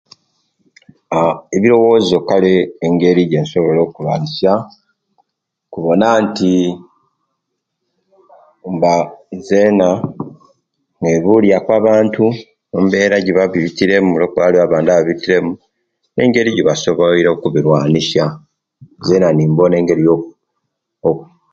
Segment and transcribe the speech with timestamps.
[1.17, 2.53] Aa ebirobozo kale
[2.93, 4.53] ngeri ejensobola okulwanisya
[5.73, 6.53] kubona nti
[8.73, 8.93] mba
[9.47, 9.89] zena
[11.01, 12.25] neebuulya ku abantu
[12.77, 15.51] embera ejibabitire mu olwokuba waliwo ababitiremu
[16.21, 18.25] engeri ejibasobwoire mu okuvitwanisya
[19.07, 20.27] zena nimbona engeri yo okk
[21.09, 21.19] okk.